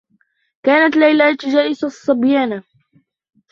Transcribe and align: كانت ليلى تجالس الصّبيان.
كانت 0.63 0.95
ليلى 0.95 1.35
تجالس 1.35 1.83
الصّبيان. 1.83 2.63